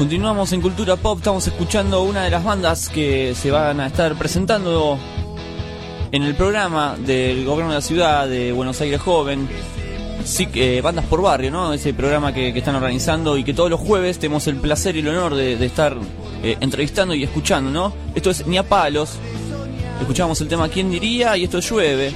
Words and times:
Continuamos 0.00 0.50
en 0.54 0.62
Cultura 0.62 0.96
Pop, 0.96 1.18
estamos 1.18 1.46
escuchando 1.46 2.02
una 2.04 2.24
de 2.24 2.30
las 2.30 2.42
bandas 2.42 2.88
que 2.88 3.34
se 3.34 3.50
van 3.50 3.80
a 3.80 3.86
estar 3.86 4.14
presentando 4.16 4.98
en 6.10 6.22
el 6.22 6.34
programa 6.34 6.96
del 6.96 7.44
gobierno 7.44 7.72
de 7.72 7.76
la 7.76 7.82
ciudad 7.82 8.26
de 8.26 8.50
Buenos 8.52 8.80
Aires 8.80 8.98
Joven. 9.00 9.46
Sí, 10.24 10.48
eh, 10.54 10.80
bandas 10.82 11.04
por 11.04 11.20
barrio, 11.20 11.50
¿no? 11.50 11.74
Ese 11.74 11.92
programa 11.92 12.32
que, 12.32 12.52
que 12.52 12.60
están 12.60 12.76
organizando 12.76 13.36
y 13.36 13.44
que 13.44 13.52
todos 13.52 13.68
los 13.68 13.78
jueves 13.78 14.18
tenemos 14.18 14.46
el 14.46 14.56
placer 14.56 14.96
y 14.96 15.00
el 15.00 15.08
honor 15.08 15.34
de, 15.34 15.58
de 15.58 15.66
estar 15.66 15.96
eh, 16.42 16.56
entrevistando 16.60 17.14
y 17.14 17.22
escuchando, 17.24 17.70
¿no? 17.70 17.94
Esto 18.14 18.30
es 18.30 18.46
Ni 18.46 18.58
a 18.58 18.62
Palos. 18.62 19.18
Escuchamos 20.00 20.40
el 20.40 20.48
tema 20.48 20.68
¿Quién 20.68 20.90
diría? 20.90 21.36
y 21.36 21.44
esto 21.44 21.60
llueve. 21.60 22.12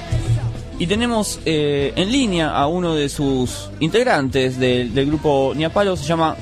Y 0.79 0.87
tenemos 0.87 1.39
eh, 1.45 1.93
en 1.95 2.11
línea 2.11 2.49
a 2.49 2.67
uno 2.67 2.95
de 2.95 3.07
sus 3.09 3.69
integrantes 3.79 4.59
del, 4.59 4.93
del 4.93 5.05
grupo 5.07 5.53
Ni 5.55 5.63
a 5.63 5.71
Palos, 5.71 5.99
se 5.99 6.05
llama 6.05 6.35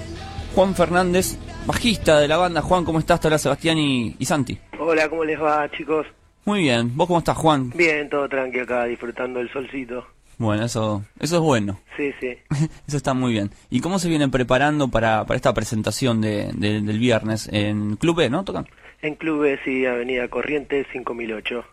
Juan 0.56 0.74
Fernández, 0.74 1.38
bajista 1.68 2.20
de 2.20 2.28
la 2.28 2.38
banda. 2.38 2.62
Juan, 2.62 2.84
¿cómo 2.86 3.00
estás? 3.00 3.20
Te 3.20 3.28
habla 3.28 3.38
Sebastián 3.38 3.78
y, 3.78 4.16
y 4.18 4.26
Santi. 4.26 4.58
Hola, 4.80 5.08
¿cómo 5.10 5.24
les 5.24 5.40
va, 5.40 5.70
chicos? 5.72 6.08
Muy 6.46 6.62
bien, 6.62 6.92
¿vos 6.96 7.08
cómo 7.08 7.20
estás, 7.20 7.38
Juan? 7.38 7.70
Bien, 7.76 8.10
todo 8.10 8.28
tranqui 8.28 8.60
acá, 8.60 8.86
disfrutando 8.86 9.40
del 9.40 9.52
solcito. 9.52 10.06
Bueno, 10.44 10.66
eso, 10.66 11.04
eso 11.20 11.36
es 11.38 11.42
bueno. 11.42 11.80
Sí, 11.98 12.12
sí. 12.20 12.38
Eso 12.88 12.98
está 12.98 13.14
muy 13.14 13.32
bien. 13.32 13.50
¿Y 13.70 13.80
cómo 13.82 13.98
se 14.00 14.10
vienen 14.10 14.30
preparando 14.32 14.88
para, 14.90 15.26
para 15.26 15.36
esta 15.36 15.54
presentación 15.54 16.22
de, 16.22 16.52
de- 16.54 16.82
del 16.82 17.00
viernes 17.00 17.48
en 17.52 17.96
Club 17.98 18.20
E, 18.22 18.30
no? 18.30 18.44
¿Tocan? 18.44 18.68
En 19.02 19.16
Clubes 19.16 19.60
y 19.68 19.86
Avenida 19.86 20.28
Corrientes 20.28 20.86
5008. 20.94 21.64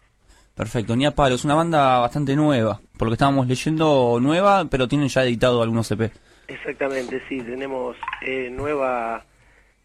Perfecto. 0.55 0.95
Palo 1.15 1.35
es 1.37 1.45
una 1.45 1.55
banda 1.55 1.99
bastante 2.01 2.37
nueva. 2.37 2.81
Por 2.99 3.07
lo 3.07 3.11
que 3.13 3.15
estábamos 3.15 3.47
leyendo, 3.47 4.19
nueva, 4.21 4.67
pero 4.71 4.87
tienen 4.89 5.09
ya 5.09 5.23
editado 5.25 5.63
algunos 5.63 5.91
EP. 5.91 6.13
Exactamente, 6.49 7.23
sí, 7.29 7.41
tenemos 7.41 7.97
eh, 8.23 8.51
nueva 8.53 9.25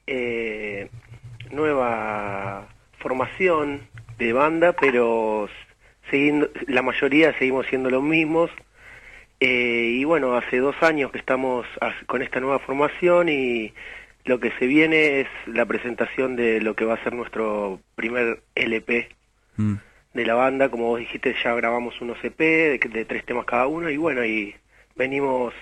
eh, 0.08 0.89
nueva 1.52 2.67
formación 2.99 3.88
de 4.17 4.33
banda, 4.33 4.73
pero 4.73 5.47
siguiendo, 6.09 6.49
la 6.67 6.81
mayoría 6.81 7.38
seguimos 7.38 7.67
siendo 7.67 7.89
los 7.89 8.03
mismos. 8.03 8.49
Eh, 9.39 9.97
y 10.00 10.03
bueno, 10.05 10.36
hace 10.36 10.59
dos 10.59 10.75
años 10.81 11.11
que 11.11 11.17
estamos 11.17 11.66
con 12.05 12.22
esta 12.22 12.39
nueva 12.39 12.59
formación 12.59 13.30
y 13.30 13.73
lo 14.23 14.39
que 14.39 14.52
se 14.58 14.66
viene 14.66 15.22
es 15.22 15.27
la 15.45 15.66
presentación 15.66 16.36
de 16.36 16.61
lo 16.61 16.75
que 16.75 16.86
va 16.86 16.95
a 16.95 17.03
ser 17.03 17.14
nuestro 17.14 17.80
primer 17.95 18.42
LP 18.55 19.09
Mm. 19.58 19.75
de 20.14 20.25
la 20.25 20.36
banda. 20.36 20.69
Como 20.69 20.86
vos 20.88 21.00
dijiste, 21.00 21.36
ya 21.44 21.53
grabamos 21.55 22.00
unos 22.02 22.17
EP 22.23 22.38
de, 22.38 22.77
de 22.77 23.05
tres 23.05 23.25
temas 23.25 23.45
cada 23.45 23.67
uno 23.67 23.89
y 23.89 23.97
bueno, 23.97 24.25
y 24.25 24.55
venimos 24.95 25.53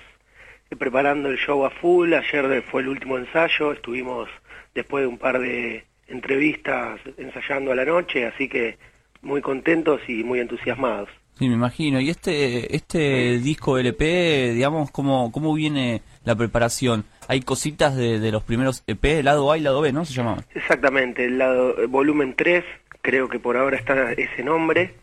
preparando 0.77 1.29
el 1.29 1.37
show 1.37 1.65
a 1.65 1.69
full. 1.69 2.13
Ayer 2.13 2.63
fue 2.63 2.81
el 2.81 2.89
último 2.89 3.17
ensayo, 3.17 3.73
estuvimos 3.73 4.29
después 4.73 5.03
de 5.03 5.07
un 5.07 5.17
par 5.17 5.39
de 5.39 5.83
entrevistas 6.07 6.99
ensayando 7.17 7.71
a 7.71 7.75
la 7.75 7.85
noche, 7.85 8.25
así 8.25 8.47
que 8.47 8.77
muy 9.21 9.41
contentos 9.41 10.01
y 10.07 10.23
muy 10.23 10.39
entusiasmados. 10.39 11.09
Sí, 11.37 11.47
me 11.47 11.55
imagino. 11.55 11.99
¿Y 11.99 12.09
este 12.09 12.75
este 12.75 13.39
disco 13.39 13.77
LP, 13.77 14.53
digamos, 14.53 14.91
cómo, 14.91 15.31
cómo 15.31 15.53
viene 15.53 16.01
la 16.23 16.35
preparación? 16.35 17.05
Hay 17.27 17.41
cositas 17.41 17.95
de, 17.95 18.19
de 18.19 18.31
los 18.31 18.43
primeros 18.43 18.83
EP, 18.87 19.23
lado 19.23 19.51
A 19.51 19.57
y 19.57 19.61
lado 19.61 19.81
B, 19.81 19.91
¿no? 19.91 20.05
Se 20.05 20.13
llamaban. 20.13 20.45
Exactamente, 20.53 21.25
el 21.25 21.37
lado, 21.37 21.77
el 21.77 21.87
volumen 21.87 22.35
3, 22.35 22.63
creo 23.01 23.29
que 23.29 23.39
por 23.39 23.57
ahora 23.57 23.77
está 23.77 24.11
ese 24.13 24.43
nombre. 24.43 24.93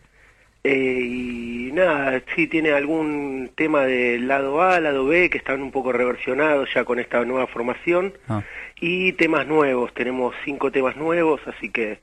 Eh, 0.62 1.00
y 1.02 1.72
nada, 1.72 2.22
sí 2.34 2.46
tiene 2.46 2.72
algún 2.72 3.50
tema 3.54 3.86
del 3.86 4.28
lado 4.28 4.60
A, 4.60 4.78
lado 4.78 5.06
B, 5.06 5.30
que 5.30 5.38
están 5.38 5.62
un 5.62 5.70
poco 5.70 5.92
reversionados 5.92 6.68
ya 6.74 6.84
con 6.84 7.00
esta 7.00 7.24
nueva 7.24 7.46
formación. 7.46 8.12
Ah. 8.28 8.42
Y 8.80 9.12
temas 9.14 9.46
nuevos, 9.46 9.92
tenemos 9.94 10.34
cinco 10.44 10.70
temas 10.70 10.96
nuevos, 10.96 11.40
así 11.46 11.70
que 11.70 12.00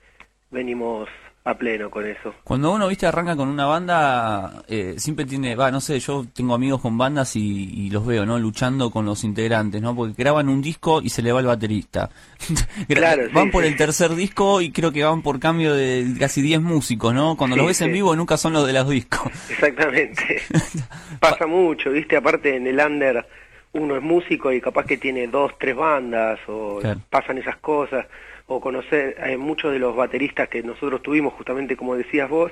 venimos 0.49 1.07
a 1.49 1.57
pleno 1.57 1.89
con 1.89 2.05
eso. 2.05 2.33
Cuando 2.43 2.73
uno, 2.73 2.87
viste, 2.87 3.05
arranca 3.05 3.35
con 3.35 3.47
una 3.47 3.65
banda, 3.65 4.63
eh, 4.67 4.95
siempre 4.97 5.23
tiene, 5.25 5.55
va, 5.55 5.71
no 5.71 5.79
sé, 5.79 5.97
yo 5.99 6.25
tengo 6.33 6.53
amigos 6.53 6.81
con 6.81 6.97
bandas 6.97 7.35
y, 7.37 7.85
y 7.85 7.89
los 7.89 8.05
veo, 8.05 8.25
¿no? 8.25 8.37
Luchando 8.37 8.91
con 8.91 9.05
los 9.05 9.23
integrantes, 9.23 9.81
¿no? 9.81 9.95
Porque 9.95 10.13
graban 10.17 10.49
un 10.49 10.61
disco 10.61 11.01
y 11.01 11.09
se 11.09 11.21
le 11.21 11.31
va 11.31 11.39
el 11.39 11.45
baterista. 11.45 12.09
Claro, 12.87 13.27
sí, 13.27 13.31
van 13.33 13.51
por 13.51 13.63
sí. 13.63 13.69
el 13.69 13.75
tercer 13.77 14.13
disco 14.15 14.61
y 14.61 14.71
creo 14.71 14.91
que 14.91 15.03
van 15.03 15.21
por 15.21 15.39
cambio 15.39 15.73
de 15.73 16.13
casi 16.19 16.41
10 16.41 16.61
músicos, 16.61 17.13
¿no? 17.13 17.35
Cuando 17.37 17.55
Sí, 17.55 17.59
los 17.59 17.67
ves 17.67 17.81
en 17.81 17.93
vivo 17.93 18.15
nunca 18.15 18.37
son 18.37 18.53
los 18.53 18.65
de 18.67 18.73
los 18.73 18.89
discos. 18.89 19.31
Exactamente. 19.49 20.41
Pasa 21.19 21.47
mucho, 21.47 21.91
¿viste? 21.91 22.17
Aparte 22.17 22.55
en 22.55 22.67
el 22.67 22.79
under 22.79 23.25
uno 23.73 23.95
es 23.95 24.01
músico 24.01 24.51
y 24.51 24.59
capaz 24.61 24.85
que 24.85 24.97
tiene 24.97 25.27
dos, 25.27 25.51
tres 25.59 25.75
bandas 25.75 26.39
o 26.47 26.79
Claro. 26.81 26.99
pasan 27.09 27.37
esas 27.37 27.57
cosas. 27.57 28.05
O 28.47 28.59
conocer 28.59 29.21
a 29.21 29.37
muchos 29.37 29.71
de 29.71 29.79
los 29.79 29.95
bateristas 29.95 30.49
que 30.49 30.63
nosotros 30.63 31.01
tuvimos, 31.03 31.33
justamente 31.33 31.77
como 31.77 31.95
decías 31.95 32.29
vos, 32.29 32.51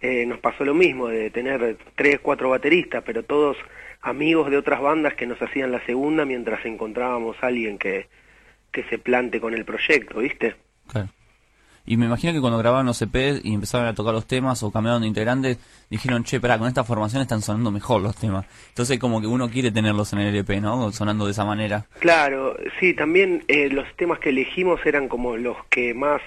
eh, 0.00 0.26
nos 0.26 0.38
pasó 0.38 0.64
lo 0.64 0.74
mismo, 0.74 1.08
de 1.08 1.30
tener 1.30 1.76
tres, 1.94 2.20
cuatro 2.20 2.50
bateristas, 2.50 3.02
pero 3.04 3.22
todos 3.22 3.56
amigos 4.00 4.50
de 4.50 4.58
otras 4.58 4.80
bandas 4.80 5.14
que 5.14 5.26
nos 5.26 5.40
hacían 5.40 5.70
la 5.72 5.84
segunda 5.86 6.24
mientras 6.24 6.64
encontrábamos 6.66 7.36
a 7.40 7.46
alguien 7.46 7.78
que, 7.78 8.08
que 8.72 8.82
se 8.84 8.98
plante 8.98 9.40
con 9.40 9.54
el 9.54 9.64
proyecto, 9.64 10.18
¿viste? 10.18 10.56
Y 11.84 11.96
me 11.96 12.06
imagino 12.06 12.32
que 12.32 12.40
cuando 12.40 12.58
grababan 12.58 12.86
los 12.86 13.02
EP 13.02 13.40
y 13.42 13.54
empezaron 13.54 13.86
a 13.86 13.94
tocar 13.94 14.14
los 14.14 14.26
temas 14.26 14.62
o 14.62 14.70
cambiaron 14.70 15.02
de 15.02 15.08
integrantes, 15.08 15.58
dijeron, 15.90 16.22
che, 16.24 16.40
pará, 16.40 16.58
con 16.58 16.68
esta 16.68 16.84
formación 16.84 17.22
están 17.22 17.42
sonando 17.42 17.70
mejor 17.70 18.00
los 18.00 18.16
temas. 18.16 18.46
Entonces 18.68 18.98
como 18.98 19.20
que 19.20 19.26
uno 19.26 19.50
quiere 19.50 19.70
tenerlos 19.70 20.12
en 20.12 20.20
el 20.20 20.36
EP, 20.36 20.60
¿no? 20.60 20.92
Sonando 20.92 21.24
de 21.26 21.32
esa 21.32 21.44
manera. 21.44 21.86
Claro, 21.98 22.56
sí, 22.78 22.94
también 22.94 23.44
eh, 23.48 23.68
los 23.68 23.86
temas 23.96 24.20
que 24.20 24.30
elegimos 24.30 24.84
eran 24.86 25.08
como 25.08 25.36
los 25.36 25.56
que 25.70 25.92
más 25.92 26.22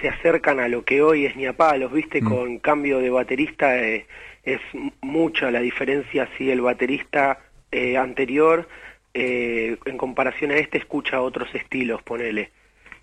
se 0.00 0.08
acercan 0.08 0.60
a 0.60 0.68
lo 0.68 0.84
que 0.84 1.02
hoy 1.02 1.26
es 1.26 1.36
Niapalos, 1.36 1.92
¿viste? 1.92 2.20
Mm. 2.22 2.28
Con 2.28 2.58
cambio 2.58 2.98
de 2.98 3.10
baterista 3.10 3.78
eh, 3.78 4.06
es 4.44 4.60
mucha 5.00 5.50
la 5.50 5.60
diferencia 5.60 6.28
si 6.36 6.50
el 6.50 6.60
baterista 6.60 7.40
eh, 7.70 7.96
anterior 7.96 8.68
eh, 9.14 9.76
en 9.84 9.98
comparación 9.98 10.50
a 10.50 10.56
este 10.56 10.78
escucha 10.78 11.20
otros 11.20 11.52
estilos, 11.54 12.02
ponele. 12.02 12.50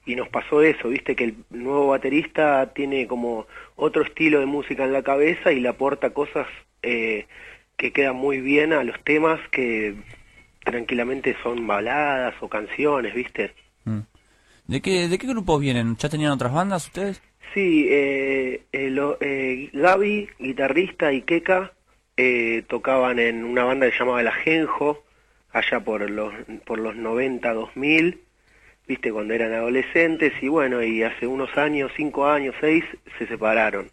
Y 0.06 0.16
nos 0.16 0.30
pasó 0.30 0.62
eso, 0.62 0.90
¿viste? 0.90 1.16
Que 1.16 1.24
el 1.26 1.36
nuevo 1.50 1.88
baterista 1.88 2.72
tiene 2.74 3.08
como 3.08 3.48
otro 3.76 4.04
estilo 4.04 4.40
de 4.40 4.46
música 4.46 4.84
en 4.86 4.94
la 4.94 5.02
cabeza 5.04 5.52
y 5.52 5.60
le 5.60 5.70
aporta 5.70 6.12
cosas 6.12 6.48
eh, 6.84 7.26
que 7.78 7.92
quedan 7.92 8.16
muy 8.16 8.40
bien 8.40 8.72
a 8.74 8.84
los 8.84 9.02
temas 9.04 9.40
que 9.50 9.96
tranquilamente 10.64 11.36
son 11.44 11.66
baladas 11.68 12.36
o 12.42 12.50
canciones, 12.50 13.14
¿viste? 13.14 13.54
Mm. 13.86 14.00
¿De 14.68 14.82
qué, 14.82 15.08
¿De 15.08 15.18
qué 15.18 15.28
grupos 15.28 15.62
vienen? 15.62 15.96
¿Ya 15.98 16.10
tenían 16.10 16.32
otras 16.32 16.54
bandas 16.54 16.86
ustedes? 16.88 17.22
Sí, 17.54 17.88
eh, 17.90 18.64
eh, 18.72 18.90
lo- 18.90 19.18
eh, 19.22 19.70
Gaby, 19.74 20.28
guitarrista, 20.40 21.14
y 21.14 21.22
Keka 21.22 21.72
eh, 22.18 22.64
tocaban 22.68 23.20
en 23.20 23.44
una 23.44 23.64
banda 23.64 23.86
que 23.86 23.92
se 23.94 24.00
llamaba 24.00 24.22
El 24.22 24.28
Ajenjo, 24.28 25.04
allá 25.52 25.80
por 25.82 26.10
los, 26.10 26.34
por 26.66 26.80
los 26.80 26.96
90, 26.96 27.54
2000, 27.54 28.22
viste, 28.88 29.12
cuando 29.12 29.34
eran 29.34 29.54
adolescentes, 29.54 30.34
y 30.42 30.48
bueno, 30.48 30.84
y 30.84 31.04
hace 31.04 31.28
unos 31.28 31.56
años, 31.58 31.92
cinco 31.96 32.28
años, 32.28 32.56
seis, 32.60 32.84
se 33.18 33.28
separaron. 33.28 33.90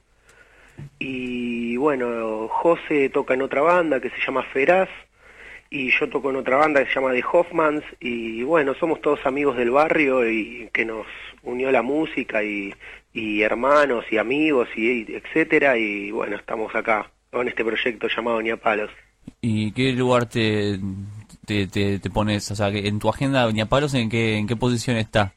Y 0.99 1.77
bueno, 1.77 2.49
José 2.49 3.09
toca 3.09 3.35
en 3.35 3.43
otra 3.43 3.61
banda 3.61 4.01
que 4.01 4.11
se 4.11 4.21
llama 4.25 4.43
Feraz, 4.43 4.89
y 5.71 5.91
yo 5.91 6.09
toco 6.09 6.31
en 6.31 6.37
otra 6.37 6.57
banda 6.57 6.83
que 6.83 6.89
se 6.89 6.95
llama 6.95 7.13
The 7.13 7.25
Hoffmans, 7.33 7.85
y 8.01 8.43
bueno, 8.43 8.75
somos 8.75 9.01
todos 9.01 9.25
amigos 9.25 9.57
del 9.57 9.71
barrio 9.71 10.29
y 10.29 10.69
que 10.73 10.85
nos 10.85 11.07
unió 11.43 11.71
la 11.73 11.83
música 11.83 12.43
y, 12.43 12.75
y 13.13 13.43
hermanos 13.43 14.05
y 14.11 14.19
amigos 14.19 14.69
y, 14.77 15.05
y 15.09 15.15
etcétera, 15.15 15.77
y 15.79 16.11
bueno, 16.11 16.37
estamos 16.37 16.75
acá 16.75 17.11
con 17.31 17.49
este 17.49 17.65
proyecto 17.65 18.09
llamado 18.09 18.43
Niapalos. 18.43 18.91
¿Y 19.41 19.73
qué 19.73 19.93
lugar 19.93 20.27
te, 20.27 20.79
te, 21.47 21.67
te, 21.67 21.99
te 21.99 22.11
pones? 22.11 22.51
O 22.51 22.57
sea, 22.57 22.71
que 22.71 22.87
en 22.89 22.99
tu 22.99 23.09
agenda, 23.09 23.43
Doña 23.43 23.67
Palos, 23.67 23.95
¿en 23.95 24.09
qué, 24.09 24.37
¿en 24.37 24.47
qué 24.47 24.57
posición 24.57 24.97
está? 24.97 25.33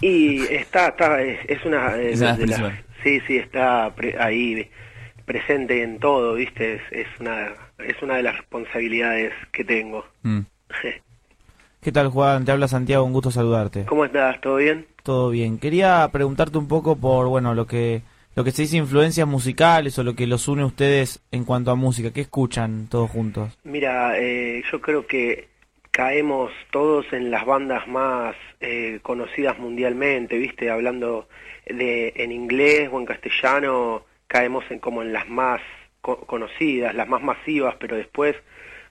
Y 0.00 0.42
está, 0.46 0.88
está, 0.88 1.20
es, 1.22 1.38
es 1.48 1.64
una 1.64 1.96
Es 1.96 2.20
una 2.20 2.36
de 2.36 2.46
las- 2.46 2.60
principal. 2.60 2.84
Sí, 3.02 3.20
sí, 3.26 3.36
está 3.36 3.92
pre- 3.94 4.16
ahí 4.20 4.70
presente 5.24 5.82
en 5.82 5.98
todo, 5.98 6.34
¿viste? 6.34 6.74
Es, 6.76 6.82
es 6.92 7.06
una 7.20 7.48
es 7.78 8.00
una 8.00 8.14
de 8.16 8.22
las 8.22 8.36
responsabilidades 8.36 9.32
que 9.52 9.64
tengo. 9.64 10.04
Mm. 10.22 10.40
¿Qué 11.82 11.90
tal, 11.90 12.08
Juan? 12.08 12.44
Te 12.44 12.52
habla 12.52 12.68
Santiago, 12.68 13.04
un 13.04 13.12
gusto 13.12 13.32
saludarte. 13.32 13.84
¿Cómo 13.86 14.04
estás? 14.04 14.40
¿Todo 14.40 14.56
bien? 14.56 14.86
Todo 15.02 15.30
bien. 15.30 15.58
Quería 15.58 16.08
preguntarte 16.12 16.56
un 16.58 16.68
poco 16.68 16.94
por, 16.96 17.26
bueno, 17.26 17.54
lo 17.56 17.66
que 17.66 18.02
lo 18.34 18.44
que 18.44 18.50
se 18.50 18.62
dice 18.62 18.76
influencias 18.76 19.26
musicales 19.26 19.98
o 19.98 20.04
lo 20.04 20.14
que 20.14 20.26
los 20.26 20.48
une 20.48 20.62
a 20.62 20.66
ustedes 20.66 21.22
en 21.30 21.44
cuanto 21.44 21.70
a 21.70 21.74
música. 21.74 22.12
¿Qué 22.12 22.22
escuchan 22.22 22.88
todos 22.88 23.10
juntos? 23.10 23.58
Mira, 23.64 24.18
eh, 24.18 24.62
yo 24.70 24.80
creo 24.80 25.06
que 25.06 25.48
caemos 25.90 26.50
todos 26.70 27.04
en 27.12 27.30
las 27.30 27.44
bandas 27.44 27.86
más 27.86 28.34
eh, 28.60 29.00
conocidas 29.02 29.58
mundialmente, 29.58 30.38
¿viste? 30.38 30.70
Hablando 30.70 31.28
de 31.66 32.12
en 32.16 32.32
inglés 32.32 32.88
o 32.90 32.98
en 32.98 33.04
castellano, 33.06 34.04
caemos 34.26 34.64
en 34.70 34.78
como 34.78 35.02
en 35.02 35.12
las 35.12 35.28
más 35.28 35.60
co- 36.00 36.20
conocidas, 36.26 36.94
las 36.94 37.08
más 37.08 37.22
masivas, 37.22 37.76
pero 37.78 37.96
después 37.96 38.34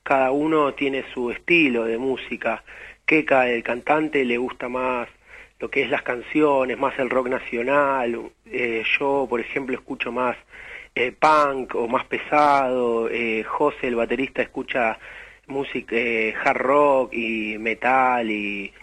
cada 0.03 0.31
uno 0.31 0.73
tiene 0.75 1.03
su 1.13 1.31
estilo 1.31 1.85
de 1.85 1.97
música. 1.97 2.63
Keka, 3.05 3.49
el 3.49 3.63
cantante, 3.63 4.23
le 4.23 4.37
gusta 4.37 4.69
más 4.69 5.07
lo 5.61 5.69
que 5.69 5.83
es 5.83 5.89
las 5.89 6.01
canciones, 6.01 6.77
más 6.77 6.97
el 6.97 7.09
rock 7.09 7.29
nacional. 7.29 8.31
Eh, 8.47 8.83
yo, 8.99 9.27
por 9.29 9.39
ejemplo, 9.39 9.75
escucho 9.75 10.11
más 10.11 10.35
eh, 10.95 11.11
punk 11.11 11.75
o 11.75 11.87
más 11.87 12.03
pesado. 12.05 13.07
Eh, 13.09 13.43
José, 13.43 13.87
el 13.87 13.95
baterista, 13.95 14.41
escucha 14.41 14.97
música 15.45 15.95
hard 16.43 16.57
rock 16.57 17.13
y 17.13 17.57
metal 17.59 18.29
y 18.31 18.73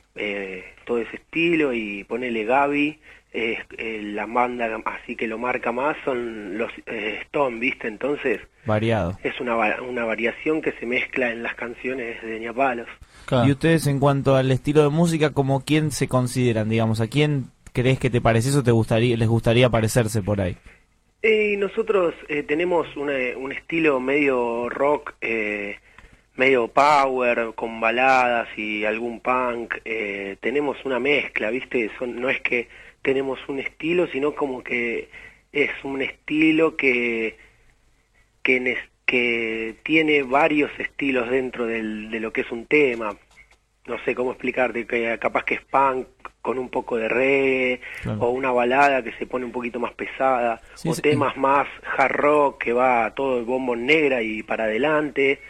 todo 0.84 0.98
ese 0.98 1.16
estilo. 1.16 1.74
Y 1.74 2.04
ponele 2.04 2.44
Gaby, 2.44 3.00
eh, 3.38 3.58
eh, 3.76 4.00
la 4.02 4.26
banda 4.26 4.68
así 4.84 5.14
que 5.16 5.26
lo 5.26 5.38
marca 5.38 5.72
más 5.72 5.96
son 6.04 6.56
los 6.58 6.70
eh, 6.86 7.18
Stone, 7.22 7.58
¿viste? 7.58 7.88
Entonces 7.88 8.40
Variado. 8.66 9.18
es 9.22 9.38
una, 9.40 9.56
una 9.82 10.04
variación 10.04 10.60
que 10.62 10.72
se 10.72 10.86
mezcla 10.86 11.30
en 11.30 11.42
las 11.42 11.54
canciones 11.54 12.20
de 12.22 12.40
Ñapalos. 12.40 12.88
Y 13.46 13.50
ustedes 13.52 13.86
en 13.86 14.00
cuanto 14.00 14.36
al 14.36 14.50
estilo 14.50 14.82
de 14.82 14.88
música, 14.88 15.30
¿como 15.34 15.60
quién 15.64 15.90
se 15.90 16.08
consideran, 16.08 16.68
digamos? 16.68 17.00
¿A 17.00 17.08
quién 17.08 17.46
crees 17.72 17.98
que 17.98 18.10
te 18.10 18.20
pareces 18.20 18.56
o 18.56 18.62
te 18.62 18.70
gustaría, 18.72 19.16
les 19.16 19.28
gustaría 19.28 19.68
parecerse 19.68 20.22
por 20.22 20.40
ahí? 20.40 20.56
Y 21.22 21.56
nosotros 21.56 22.14
eh, 22.28 22.42
tenemos 22.44 22.86
una- 22.96 23.36
un 23.36 23.52
estilo 23.52 24.00
medio 24.00 24.68
rock, 24.68 25.14
eh, 25.20 25.76
medio 26.36 26.68
power, 26.68 27.50
con 27.56 27.80
baladas 27.80 28.48
y 28.56 28.84
algún 28.84 29.20
punk. 29.20 29.74
eh, 29.84 30.36
tenemos 30.40 30.76
una 30.84 30.98
mezcla, 31.00 31.50
¿viste? 31.50 31.90
Son, 31.98 32.20
no 32.20 32.28
es 32.30 32.40
que 32.40 32.68
tenemos 33.02 33.38
un 33.48 33.58
estilo, 33.60 34.06
sino 34.08 34.34
como 34.34 34.62
que 34.62 35.08
es 35.52 35.70
un 35.84 36.02
estilo 36.02 36.76
que, 36.76 37.36
que, 38.42 39.76
tiene 39.82 40.22
varios 40.22 40.70
estilos 40.78 41.30
dentro 41.30 41.66
del- 41.66 42.10
de 42.10 42.20
lo 42.20 42.32
que 42.32 42.42
es 42.42 42.50
un 42.52 42.66
tema. 42.66 43.16
No 43.86 43.98
sé 44.04 44.14
cómo 44.14 44.32
explicarte, 44.32 44.86
que 44.86 45.18
capaz 45.18 45.44
que 45.44 45.54
es 45.54 45.62
punk 45.62 46.06
con 46.42 46.58
un 46.58 46.68
poco 46.68 46.96
de 46.96 47.08
reggae, 47.08 47.80
Claro. 48.02 48.20
o 48.20 48.30
una 48.30 48.52
balada 48.52 49.02
que 49.02 49.12
se 49.12 49.26
pone 49.26 49.44
un 49.46 49.52
poquito 49.52 49.80
más 49.80 49.92
pesada, 49.94 50.60
Sí, 50.74 50.90
o 50.90 50.94
sí. 50.94 51.00
temas 51.02 51.36
más 51.36 51.66
hard 51.96 52.12
rock 52.12 52.62
que 52.64 52.72
va 52.72 53.14
todo 53.14 53.38
el 53.38 53.44
bombo 53.44 53.74
negra 53.74 54.22
y 54.22 54.42
para 54.42 54.64
adelante. 54.64 55.40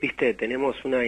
Viste, 0.00 0.34
tenemos 0.34 0.82
una, 0.84 1.00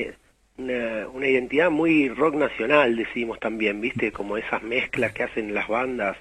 una, 0.58 1.08
una 1.08 1.26
identidad 1.28 1.70
muy 1.70 2.08
rock 2.08 2.34
nacional, 2.36 2.96
decimos 2.96 3.40
también, 3.40 3.80
viste, 3.80 4.12
como 4.12 4.36
esas 4.36 4.62
mezclas 4.62 5.12
que 5.12 5.24
hacen 5.24 5.54
las 5.54 5.68
bandas, 5.68 6.16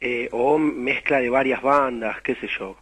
eh, 0.00 0.28
o 0.32 0.58
mezcla 0.58 1.20
de 1.20 1.30
varias 1.30 1.62
bandas, 1.62 2.20
qué 2.22 2.34
sé 2.36 2.48
yo. 2.58 2.76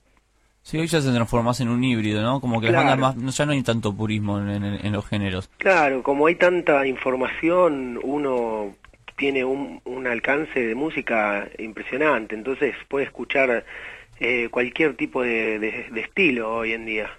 Sí, 0.62 0.78
hoy 0.78 0.86
ya 0.88 1.00
se 1.00 1.12
transforma 1.12 1.50
más 1.50 1.60
en 1.60 1.68
un 1.68 1.82
híbrido, 1.84 2.22
¿no? 2.22 2.40
Como 2.40 2.60
que 2.60 2.70
las 2.70 2.84
bandas 2.84 3.16
más, 3.16 3.36
ya 3.36 3.46
no 3.46 3.52
hay 3.52 3.62
tanto 3.62 3.94
purismo 3.94 4.38
en, 4.40 4.48
en- 4.50 4.84
en 4.86 4.92
los 4.92 5.06
géneros. 5.06 5.48
Claro, 5.58 6.02
como 6.02 6.26
hay 6.26 6.34
tanta 6.34 6.86
información, 6.86 8.00
uno 8.02 8.74
tiene 9.16 9.44
un, 9.44 9.80
un 9.84 10.06
alcance 10.06 10.60
de 10.66 10.74
música 10.74 11.48
impresionante, 11.58 12.34
entonces 12.34 12.74
puede 12.88 13.04
escuchar 13.06 13.64
eh, 14.18 14.48
cualquier 14.50 14.96
tipo 14.96 15.22
de, 15.22 15.58
de- 15.60 15.86
de 15.90 16.00
estilo 16.00 16.52
hoy 16.52 16.72
en 16.72 16.84
día. 16.86 17.10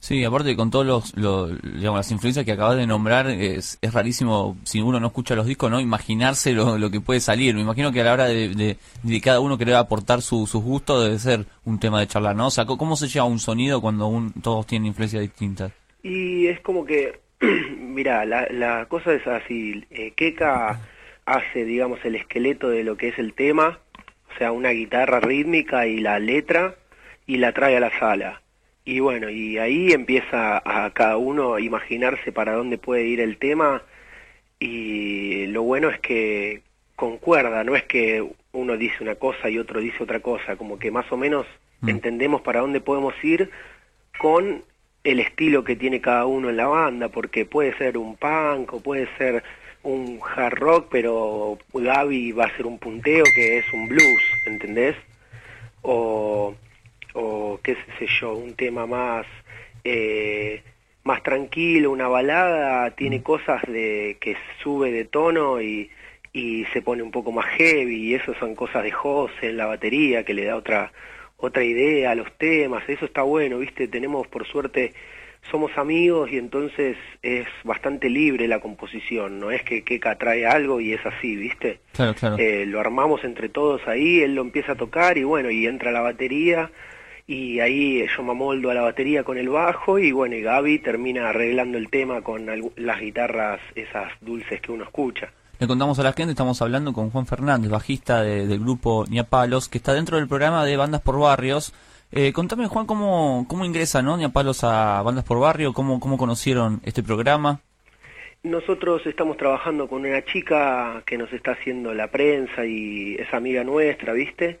Sí, 0.00 0.24
aparte 0.24 0.56
con 0.56 0.70
todos 0.70 0.86
los, 0.86 1.16
los- 1.16 1.60
digamos, 1.62 1.98
las 1.98 2.10
influencias 2.10 2.46
que 2.46 2.52
acabas 2.52 2.78
de 2.78 2.86
nombrar, 2.86 3.28
es, 3.28 3.78
es 3.82 3.92
rarísimo, 3.92 4.56
si 4.64 4.80
uno 4.80 4.98
no 4.98 5.08
escucha 5.08 5.34
los 5.36 5.44
discos, 5.46 5.70
¿no? 5.70 5.78
Imaginarse 5.78 6.52
lo, 6.54 6.90
que 6.90 7.00
puede 7.02 7.20
salir. 7.20 7.54
Me 7.54 7.60
imagino 7.60 7.92
que 7.92 8.00
a 8.00 8.04
la 8.04 8.12
hora 8.14 8.24
de, 8.24 8.48
de- 9.04 9.20
cada 9.20 9.40
uno 9.40 9.58
querer 9.58 9.74
aportar 9.74 10.22
su, 10.22 10.46
sus 10.46 10.62
gustos 10.62 11.04
debe 11.04 11.18
ser 11.18 11.44
un 11.66 11.78
tema 11.78 12.00
de 12.00 12.06
charla, 12.06 12.32
¿no? 12.32 12.46
O 12.46 12.50
sea, 12.50 12.64
¿cómo 12.64 12.96
se 12.96 13.08
lleva 13.08 13.26
un 13.26 13.38
sonido 13.38 13.82
cuando 13.82 14.06
un, 14.06 14.32
todos 14.32 14.66
tienen 14.66 14.86
influencias 14.86 15.20
distintas? 15.20 15.70
Y 16.02 16.46
es 16.46 16.60
como 16.60 16.86
que, 16.86 17.20
mira, 17.78 18.24
la, 18.24 18.46
la 18.50 18.86
cosa 18.86 19.12
es 19.12 19.26
así, 19.26 19.84
eh, 19.90 20.12
Keka 20.16 20.80
hace, 21.26 21.64
digamos, 21.66 21.98
el 22.04 22.14
esqueleto 22.16 22.70
de 22.70 22.84
lo 22.84 22.96
que 22.96 23.08
es 23.08 23.18
el 23.18 23.34
tema, 23.34 23.78
o 24.34 24.38
sea, 24.38 24.50
una 24.52 24.70
guitarra 24.70 25.20
rítmica 25.20 25.86
y 25.86 26.00
la 26.00 26.18
letra, 26.18 26.74
y 27.26 27.36
la 27.36 27.52
trae 27.52 27.76
a 27.76 27.80
la 27.80 27.96
sala. 27.98 28.40
Y 28.90 28.98
bueno, 29.00 29.30
y 29.30 29.56
ahí 29.58 29.92
empieza 29.92 30.60
a 30.64 30.90
cada 30.90 31.16
uno 31.16 31.54
a 31.54 31.60
imaginarse 31.60 32.32
para 32.32 32.54
dónde 32.54 32.76
puede 32.76 33.04
ir 33.04 33.20
el 33.20 33.36
tema, 33.36 33.82
y 34.58 35.46
lo 35.46 35.62
bueno 35.62 35.90
es 35.90 36.00
que 36.00 36.62
concuerda, 36.96 37.62
no 37.64 37.76
es 37.76 37.84
que 37.84 38.26
uno 38.52 38.76
dice 38.76 38.96
una 39.00 39.14
cosa 39.14 39.48
y 39.48 39.58
otro 39.58 39.80
dice 39.80 40.02
otra 40.02 40.20
cosa, 40.20 40.56
como 40.56 40.78
que 40.78 40.90
más 40.90 41.10
o 41.12 41.16
menos 41.16 41.46
Mm. 41.80 41.88
entendemos 41.88 42.42
para 42.42 42.60
dónde 42.60 42.80
podemos 42.80 43.14
ir 43.22 43.50
con 44.18 44.62
el 45.02 45.20
estilo 45.20 45.64
que 45.64 45.76
tiene 45.76 46.00
cada 46.00 46.26
uno 46.26 46.50
en 46.50 46.56
la 46.56 46.66
banda, 46.66 47.08
porque 47.08 47.46
puede 47.46 47.76
ser 47.78 47.96
un 47.96 48.16
punk 48.16 48.74
o 48.74 48.80
puede 48.80 49.08
ser 49.16 49.42
un 49.82 50.20
hard 50.36 50.58
rock, 50.58 50.88
pero 50.90 51.58
Gaby 51.72 52.32
va 52.32 52.44
a 52.46 52.56
ser 52.56 52.66
un 52.66 52.78
punteo 52.78 53.24
que 53.34 53.58
es 53.58 53.64
un 53.72 53.88
blues, 53.88 54.22
¿entendés? 54.46 54.94
O, 55.80 56.54
o 57.14 57.60
qué 57.62 57.76
sé 57.98 58.06
yo, 58.20 58.34
un 58.34 58.54
tema 58.54 58.86
más 58.86 59.26
eh, 59.84 60.62
más 61.02 61.22
tranquilo, 61.22 61.90
una 61.90 62.08
balada 62.08 62.90
tiene 62.90 63.22
cosas 63.22 63.62
de 63.66 64.18
que 64.20 64.36
sube 64.62 64.92
de 64.92 65.06
tono 65.06 65.60
y, 65.60 65.90
y 66.32 66.64
se 66.72 66.82
pone 66.82 67.02
un 67.02 67.10
poco 67.10 67.32
más 67.32 67.46
heavy 67.56 68.08
y 68.08 68.14
eso 68.14 68.34
son 68.34 68.54
cosas 68.54 68.84
de 68.84 68.90
José 68.90 69.48
en 69.48 69.56
la 69.56 69.66
batería 69.66 70.24
que 70.24 70.34
le 70.34 70.44
da 70.44 70.56
otra 70.56 70.92
otra 71.38 71.64
idea 71.64 72.10
a 72.10 72.14
los 72.14 72.30
temas, 72.36 72.86
eso 72.86 73.06
está 73.06 73.22
bueno, 73.22 73.58
¿viste? 73.58 73.88
Tenemos 73.88 74.26
por 74.26 74.46
suerte 74.46 74.92
somos 75.50 75.70
amigos 75.78 76.30
y 76.30 76.36
entonces 76.36 76.98
es 77.22 77.46
bastante 77.64 78.10
libre 78.10 78.46
la 78.46 78.60
composición, 78.60 79.40
no 79.40 79.50
es 79.50 79.62
que 79.62 79.82
Keka 79.82 80.16
trae 80.16 80.46
algo 80.46 80.82
y 80.82 80.92
es 80.92 81.04
así, 81.06 81.34
¿viste? 81.34 81.80
Claro, 81.94 82.14
claro. 82.14 82.36
Eh, 82.38 82.66
lo 82.66 82.78
armamos 82.78 83.24
entre 83.24 83.48
todos 83.48 83.80
ahí, 83.88 84.20
él 84.20 84.34
lo 84.34 84.42
empieza 84.42 84.72
a 84.72 84.76
tocar 84.76 85.16
y 85.16 85.24
bueno, 85.24 85.50
y 85.50 85.66
entra 85.66 85.92
la 85.92 86.02
batería 86.02 86.70
y 87.32 87.60
ahí 87.60 88.04
yo 88.16 88.22
me 88.24 88.32
amoldo 88.32 88.70
a 88.70 88.74
la 88.74 88.80
batería 88.82 89.22
con 89.22 89.38
el 89.38 89.48
bajo 89.48 89.98
y 90.00 90.10
bueno, 90.10 90.34
y 90.34 90.42
Gaby 90.42 90.80
termina 90.80 91.28
arreglando 91.28 91.78
el 91.78 91.88
tema 91.88 92.22
con 92.22 92.44
las 92.76 93.00
guitarras 93.00 93.60
esas 93.76 94.10
dulces 94.20 94.60
que 94.60 94.72
uno 94.72 94.82
escucha. 94.84 95.30
Le 95.60 95.66
contamos 95.68 95.98
a 95.98 96.02
la 96.02 96.12
gente, 96.12 96.32
estamos 96.32 96.60
hablando 96.60 96.92
con 96.92 97.10
Juan 97.10 97.26
Fernández, 97.26 97.70
bajista 97.70 98.22
de- 98.22 98.46
del 98.48 98.58
grupo 98.58 99.04
Niapalos, 99.08 99.68
que 99.68 99.78
está 99.78 99.94
dentro 99.94 100.16
del 100.16 100.26
programa 100.26 100.64
de 100.64 100.76
Bandas 100.76 101.02
por 101.02 101.20
Barrios. 101.20 101.72
Eh, 102.12 102.32
contame, 102.32 102.66
Juan, 102.66 102.86
cómo, 102.86 103.44
cómo 103.46 103.64
ingresa 103.64 104.02
¿no? 104.02 104.16
Niapalos 104.16 104.64
a 104.64 105.00
Bandas 105.02 105.22
por 105.24 105.38
Barrio, 105.38 105.72
cómo, 105.72 106.00
cómo 106.00 106.18
conocieron 106.18 106.80
este 106.84 107.02
programa. 107.04 107.60
Nosotros 108.42 109.06
estamos 109.06 109.36
trabajando 109.36 109.86
con 109.86 110.00
una 110.04 110.24
chica 110.24 111.02
que 111.06 111.18
nos 111.18 111.30
está 111.32 111.52
haciendo 111.52 111.92
la 111.92 112.08
prensa 112.08 112.64
y 112.64 113.14
es 113.16 113.32
amiga 113.34 113.62
nuestra, 113.62 114.14
¿viste? 114.14 114.58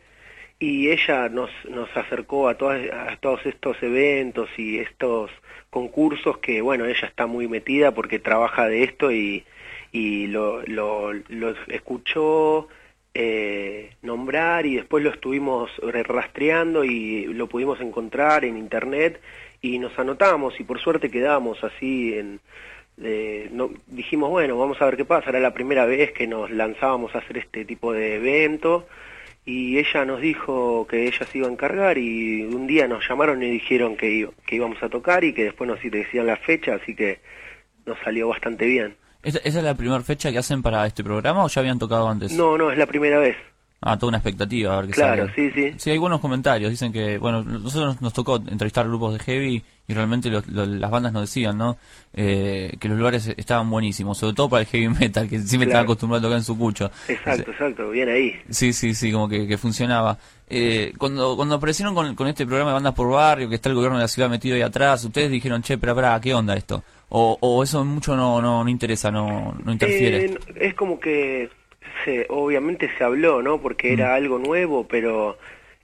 Y 0.62 0.90
ella 0.90 1.28
nos, 1.30 1.50
nos 1.70 1.88
acercó 1.96 2.48
a, 2.48 2.54
todas, 2.54 2.80
todos 3.20 3.44
estos 3.46 3.82
eventos 3.82 4.48
y 4.58 4.78
estos 4.78 5.30
concursos 5.70 6.36
que, 6.38 6.60
bueno, 6.60 6.84
ella 6.84 7.08
está 7.08 7.26
muy 7.26 7.48
metida 7.48 7.92
porque 7.94 8.18
trabaja 8.18 8.68
de 8.68 8.84
esto 8.84 9.10
y, 9.10 9.44
y 9.90 10.26
lo, 10.26 10.60
lo, 10.66 11.12
escuchó 11.68 12.68
eh, 13.14 13.94
nombrar 14.02 14.66
y 14.66 14.76
después 14.76 15.02
lo 15.02 15.10
estuvimos 15.10 15.70
re- 15.78 16.02
rastreando 16.02 16.84
y 16.84 17.24
lo 17.32 17.46
pudimos 17.46 17.80
encontrar 17.80 18.44
en 18.44 18.58
internet 18.58 19.18
y 19.62 19.78
nos 19.78 19.98
anotamos 19.98 20.60
y 20.60 20.64
por 20.64 20.78
suerte 20.78 21.10
quedamos 21.10 21.64
así 21.64 22.18
en, 22.18 22.38
eh, 23.02 23.48
no, 23.50 23.70
dijimos, 23.86 24.28
bueno, 24.28 24.58
vamos 24.58 24.80
a 24.82 24.84
ver 24.84 24.98
qué 24.98 25.06
pasa, 25.06 25.30
era 25.30 25.40
la 25.40 25.54
primera 25.54 25.86
vez 25.86 26.12
que 26.12 26.26
nos 26.26 26.50
lanzábamos 26.50 27.14
a 27.14 27.18
hacer 27.18 27.38
este 27.38 27.64
tipo 27.64 27.94
de 27.94 28.16
evento 28.16 28.86
y 29.50 29.78
ella 29.78 30.04
nos 30.04 30.20
dijo 30.20 30.86
que 30.88 31.08
ella 31.08 31.26
se 31.26 31.38
iba 31.38 31.48
a 31.48 31.50
encargar 31.50 31.98
y 31.98 32.42
un 32.42 32.68
día 32.68 32.86
nos 32.86 33.06
llamaron 33.08 33.42
y 33.42 33.50
dijeron 33.50 33.96
que, 33.96 34.28
que 34.46 34.56
íbamos 34.56 34.80
a 34.80 34.88
tocar 34.88 35.24
y 35.24 35.32
que 35.32 35.44
después 35.44 35.68
nos 35.68 35.80
decían 35.82 36.26
la 36.26 36.36
fecha, 36.36 36.76
así 36.76 36.94
que 36.94 37.20
nos 37.84 37.98
salió 38.04 38.28
bastante 38.28 38.66
bien. 38.66 38.96
¿Esa, 39.24 39.38
esa 39.38 39.58
es 39.58 39.64
la 39.64 39.74
primera 39.74 40.00
fecha 40.02 40.30
que 40.30 40.38
hacen 40.38 40.62
para 40.62 40.86
este 40.86 41.02
programa 41.02 41.44
o 41.44 41.48
ya 41.48 41.60
habían 41.60 41.80
tocado 41.80 42.08
antes? 42.08 42.32
No, 42.32 42.56
no, 42.56 42.70
es 42.70 42.78
la 42.78 42.86
primera 42.86 43.18
vez. 43.18 43.36
Ah, 43.82 43.98
toda 43.98 44.08
una 44.08 44.18
expectativa, 44.18 44.74
a 44.74 44.76
ver 44.82 44.86
qué 44.88 44.92
Claro, 44.92 45.26
sale. 45.28 45.34
sí, 45.34 45.50
sí. 45.54 45.74
Sí, 45.78 45.90
hay 45.90 45.96
buenos 45.96 46.20
comentarios. 46.20 46.70
Dicen 46.70 46.92
que, 46.92 47.16
bueno, 47.16 47.42
nosotros 47.42 48.02
nos 48.02 48.12
tocó 48.12 48.36
entrevistar 48.36 48.86
grupos 48.86 49.14
de 49.14 49.20
heavy 49.20 49.64
y 49.88 49.94
realmente 49.94 50.28
los- 50.28 50.46
lo- 50.48 50.66
las 50.66 50.90
bandas 50.90 51.14
nos 51.14 51.22
decían, 51.22 51.56
¿no? 51.56 51.78
Eh, 52.12 52.74
que 52.78 52.88
los 52.88 52.98
lugares 52.98 53.32
estaban 53.38 53.70
buenísimos, 53.70 54.18
sobre 54.18 54.34
todo 54.34 54.50
para 54.50 54.60
el 54.62 54.66
heavy 54.66 54.88
metal, 55.00 55.26
que 55.28 55.38
siempre 55.38 55.66
Claro. 55.66 55.68
estaba 55.68 55.82
acostumbrado 55.84 56.18
a 56.20 56.22
tocar 56.28 56.38
en 56.38 56.44
su 56.44 56.58
cucho. 56.58 56.90
Exacto, 57.08 57.50
exacto, 57.52 57.88
bien 57.90 58.10
ahí. 58.10 58.34
Sí, 58.50 58.74
sí, 58.74 58.94
sí, 58.94 59.10
como 59.12 59.28
que, 59.30 59.48
que 59.48 59.56
funcionaba. 59.56 60.18
Eh, 60.50 60.92
cuando 60.98 61.34
cuando 61.36 61.54
aparecieron 61.54 61.94
con, 61.94 62.14
con 62.14 62.26
este 62.26 62.44
programa 62.44 62.72
de 62.72 62.74
bandas 62.74 62.92
por 62.94 63.10
barrio, 63.10 63.48
que 63.48 63.54
está 63.54 63.70
el 63.70 63.76
gobierno 63.76 63.96
de 63.96 64.04
la 64.04 64.08
ciudad 64.08 64.28
metido 64.28 64.56
ahí 64.56 64.62
atrás, 64.62 65.02
ustedes 65.04 65.30
dijeron, 65.30 65.62
che, 65.62 65.78
pero 65.78 65.94
pará, 65.94 66.20
¿qué 66.20 66.34
onda 66.34 66.54
esto? 66.54 66.84
O, 67.08 67.38
o 67.40 67.62
eso 67.62 67.82
mucho 67.84 68.14
no, 68.14 68.42
no, 68.42 68.62
no 68.62 68.68
interesa, 68.68 69.10
no, 69.10 69.54
no 69.64 69.72
interfiere. 69.72 70.26
Eh, 70.26 70.38
es 70.56 70.74
como 70.74 71.00
que 71.00 71.48
se, 72.04 72.26
obviamente 72.28 72.90
se 72.96 73.04
habló, 73.04 73.42
¿no? 73.42 73.60
Porque 73.60 73.92
era 73.92 74.14
algo 74.14 74.38
nuevo, 74.38 74.86
pero 74.88 75.36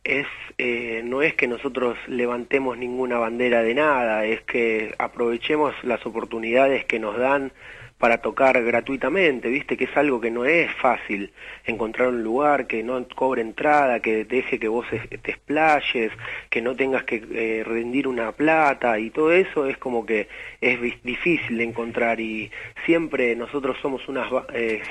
es 0.06 0.26
eh, 0.58 1.02
no 1.04 1.20
es 1.20 1.34
que 1.34 1.48
nosotros 1.48 1.98
levantemos 2.06 2.78
ninguna 2.78 3.18
bandera 3.18 3.62
de 3.62 3.74
nada, 3.74 4.24
es 4.24 4.40
que 4.42 4.94
aprovechemos 4.98 5.74
las 5.82 6.06
oportunidades 6.06 6.86
que 6.86 6.98
nos 6.98 7.18
dan 7.18 7.52
para 7.98 8.18
tocar 8.18 8.62
gratuitamente, 8.62 9.48
viste 9.48 9.76
que 9.76 9.84
es 9.84 9.96
algo 9.96 10.18
que 10.20 10.30
no 10.30 10.44
es 10.46 10.70
fácil 10.76 11.30
encontrar 11.64 12.08
un 12.08 12.22
lugar 12.22 12.66
que 12.66 12.82
no 12.82 13.06
cobre 13.08 13.42
entrada, 13.42 14.00
que 14.00 14.24
deje 14.24 14.58
que 14.58 14.68
vos 14.68 14.86
te 14.90 15.30
explayes, 15.30 16.12
que 16.48 16.62
no 16.62 16.74
tengas 16.74 17.04
que 17.04 17.22
eh, 17.32 17.62
rendir 17.64 18.08
una 18.08 18.32
plata 18.32 18.98
y 18.98 19.10
todo 19.10 19.32
eso 19.32 19.66
es 19.66 19.76
como 19.76 20.06
que 20.06 20.28
es 20.60 20.78
difícil 21.02 21.58
de 21.58 21.64
encontrar 21.64 22.18
y 22.20 22.50
siempre 22.86 23.36
nosotros 23.36 23.76
somos 23.82 24.08
una 24.08 24.26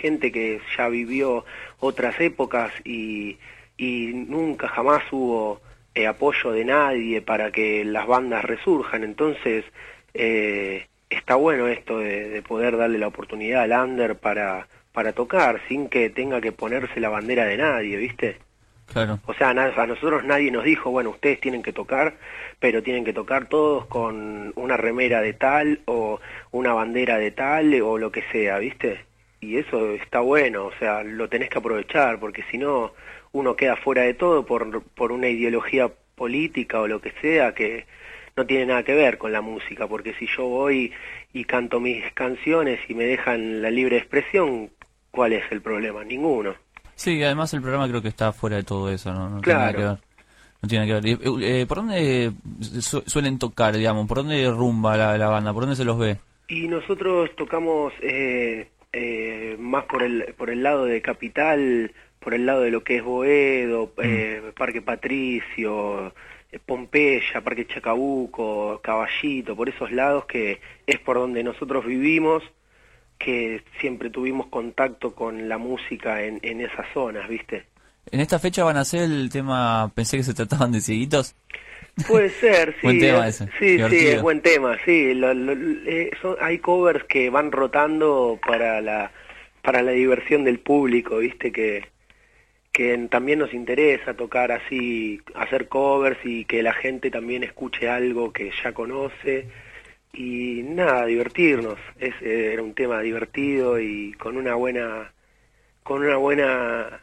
gente 0.01 0.31
que 0.31 0.61
ya 0.77 0.89
vivió 0.89 1.45
otras 1.79 2.19
épocas 2.19 2.71
y, 2.83 3.37
y 3.77 4.07
nunca 4.13 4.67
jamás 4.67 5.03
hubo 5.11 5.61
eh, 5.93 6.07
apoyo 6.07 6.51
de 6.51 6.65
nadie 6.65 7.21
para 7.21 7.51
que 7.51 7.83
las 7.85 8.07
bandas 8.07 8.43
resurjan, 8.43 9.03
entonces 9.03 9.65
eh, 10.13 10.87
está 11.09 11.35
bueno 11.35 11.67
esto 11.67 11.99
de, 11.99 12.29
de 12.29 12.41
poder 12.41 12.77
darle 12.77 12.97
la 12.97 13.07
oportunidad 13.07 13.63
al 13.63 13.89
under 13.89 14.15
para, 14.17 14.67
para 14.91 15.13
tocar 15.13 15.61
sin 15.67 15.89
que 15.89 16.09
tenga 16.09 16.41
que 16.41 16.51
ponerse 16.51 16.99
la 16.99 17.09
bandera 17.09 17.45
de 17.45 17.57
nadie, 17.57 17.97
¿viste? 17.97 18.37
Claro. 18.91 19.19
O 19.25 19.33
sea, 19.33 19.49
a 19.49 19.53
nosotros 19.87 20.23
nadie 20.23 20.51
nos 20.51 20.63
dijo, 20.63 20.91
bueno, 20.91 21.09
ustedes 21.09 21.41
tienen 21.41 21.63
que 21.63 21.73
tocar, 21.73 22.15
pero 22.59 22.83
tienen 22.83 23.03
que 23.03 23.13
tocar 23.13 23.47
todos 23.47 23.87
con 23.87 24.53
una 24.55 24.77
remera 24.77 25.21
de 25.21 25.33
tal 25.33 25.81
o 25.85 26.19
una 26.51 26.73
bandera 26.73 27.17
de 27.17 27.31
tal 27.31 27.73
o 27.81 27.97
lo 27.97 28.11
que 28.11 28.23
sea, 28.31 28.59
¿viste? 28.59 29.03
Y 29.41 29.57
eso 29.57 29.91
está 29.91 30.19
bueno, 30.19 30.65
o 30.65 30.71
sea, 30.79 31.03
lo 31.03 31.27
tenés 31.29 31.49
que 31.49 31.57
aprovechar, 31.57 32.19
porque 32.19 32.43
si 32.49 32.57
no, 32.57 32.93
uno 33.35 33.55
queda 33.55 33.75
fuera 33.75 34.03
de 34.03 34.13
todo 34.13 34.45
por, 34.45 34.81
por 34.81 35.11
una 35.11 35.27
ideología 35.27 35.91
política 36.15 36.79
o 36.79 36.87
lo 36.87 37.01
que 37.01 37.11
sea 37.21 37.53
que 37.53 37.85
no 38.37 38.45
tiene 38.45 38.67
nada 38.67 38.83
que 38.83 38.95
ver 38.95 39.17
con 39.17 39.31
la 39.33 39.41
música, 39.41 39.87
porque 39.87 40.13
si 40.13 40.25
yo 40.27 40.45
voy 40.45 40.91
y 41.33 41.43
canto 41.43 41.79
mis 41.81 42.01
canciones 42.13 42.79
y 42.89 42.93
me 42.93 43.03
dejan 43.03 43.61
la 43.61 43.69
libre 43.71 43.97
expresión, 43.97 44.69
¿cuál 45.11 45.33
es 45.33 45.43
el 45.51 45.61
problema? 45.61 46.03
Ninguno. 46.05 46.55
Sí, 46.95 47.21
además 47.23 47.53
el 47.53 47.61
programa 47.61 47.89
creo 47.89 48.01
que 48.01 48.07
está 48.07 48.31
fuera 48.31 48.55
de 48.55 48.63
todo 48.63 48.89
eso, 48.89 49.13
¿no? 49.13 49.29
No 49.29 49.41
Claro. 49.41 49.43
tiene 49.43 49.59
nada 49.59 49.73
que 49.73 49.83
ver. 49.83 49.97
No 50.61 50.69
tiene 50.69 50.85
que 50.87 50.93
ver. 50.93 51.05
Eh, 51.07 51.61
eh, 51.61 51.65
¿Por 51.67 51.77
dónde 51.79 52.31
su- 52.79 53.03
suelen 53.05 53.37
tocar, 53.37 53.75
digamos? 53.75 54.07
¿Por 54.07 54.17
dónde 54.19 54.49
rumba 54.49 54.95
la, 54.95 55.17
la 55.17 55.27
banda? 55.27 55.53
¿Por 55.53 55.63
dónde 55.63 55.75
se 55.75 55.83
los 55.83 55.97
ve? 55.99 56.17
Y 56.47 56.67
nosotros 56.69 57.29
tocamos 57.35 57.91
eh, 58.01 58.69
eh, 58.93 59.57
más 59.59 59.83
por 59.85 60.03
el, 60.03 60.33
por 60.37 60.49
el 60.49 60.63
lado 60.63 60.85
de 60.85 61.01
Capital, 61.01 61.91
por 62.25 62.33
el 62.33 62.45
lado 62.45 62.61
de 62.61 62.71
lo 62.71 62.83
que 62.83 62.97
es 62.97 63.03
Boedo, 63.03 63.93
eh, 64.03 64.41
Parque 64.57 64.81
Patricio, 64.81 66.13
eh, 66.51 66.59
Pompeya, 66.65 67.41
Parque 67.43 67.67
Chacabuco, 67.67 68.81
Caballito, 68.83 69.55
por 69.55 69.69
esos 69.69 69.91
lados 69.91 70.25
que 70.25 70.59
es 70.87 70.99
por 70.99 71.17
donde 71.17 71.43
nosotros 71.43 71.85
vivimos, 71.85 72.43
que 73.19 73.61
siempre 73.79 74.09
tuvimos 74.09 74.47
contacto 74.47 75.13
con 75.15 75.47
la 75.47 75.57
música 75.57 76.23
en, 76.23 76.39
en 76.41 76.61
esas 76.61 76.85
zonas, 76.93 77.29
¿viste? 77.29 77.65
En 78.11 78.19
esta 78.19 78.39
fecha 78.39 78.63
van 78.63 78.77
a 78.77 78.81
hacer 78.81 79.03
el 79.03 79.29
tema, 79.29 79.91
pensé 79.95 80.17
que 80.17 80.23
se 80.23 80.33
trataban 80.33 80.71
de 80.71 80.81
cieguitos. 80.81 81.35
Puede 82.07 82.29
ser, 82.29 82.73
sí. 82.81 82.87
Buen 82.87 82.99
tema 82.99 83.27
es- 83.27 83.41
ese, 83.41 83.51
Sí, 83.59 83.77
sí, 83.89 84.07
es 84.07 84.21
buen 84.21 84.41
tema, 84.41 84.77
sí. 84.83 85.13
Lo- 85.13 85.33
lo- 85.33 85.53
eh, 85.53 86.11
son- 86.21 86.35
hay 86.41 86.57
covers 86.57 87.03
que 87.05 87.29
van 87.29 87.51
rotando 87.51 88.39
para 88.45 88.81
la 88.81 89.11
para 89.61 89.81
la 89.81 89.91
diversión 89.93 90.43
del 90.43 90.59
público, 90.59 91.17
¿viste? 91.17 91.51
Que, 91.51 91.85
que 92.75 93.07
también 93.09 93.39
nos 93.39 93.53
interesa 93.53 94.15
tocar 94.15 94.51
así, 94.51 95.21
hacer 95.33 95.69
covers 95.69 96.19
y 96.25 96.43
que 96.43 96.61
la 96.61 96.73
gente 96.73 97.09
también 97.09 97.45
escuche 97.45 97.87
algo 97.87 98.33
que 98.33 98.51
ya 98.61 98.73
conoce. 98.73 99.47
Y 100.11 100.61
nada, 100.63 101.05
divertirnos. 101.05 101.79
Es, 101.97 102.13
eh, 102.21 102.51
era 102.51 102.61
un 102.61 102.73
tema 102.73 102.99
divertido 102.99 103.79
y 103.79 104.11
con 104.15 104.35
una 104.35 104.55
buena 104.55 105.13
con 105.83 106.03
una 106.03 106.17
buena 106.17 106.99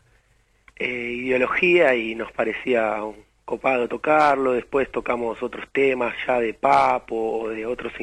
eh, 0.77 1.13
ideología 1.17 1.95
y 1.95 2.15
nos 2.17 2.31
parecía 2.33 2.99
copado 3.47 3.89
tocarlo. 3.89 4.53
Después 4.53 4.93
tocamos 4.93 5.43
otros 5.43 5.67
temas 5.73 6.15
ya 6.27 6.39
de 6.39 6.53
Papo 6.53 7.45
o 7.45 7.49
de 7.49 7.65
otros 7.65 7.95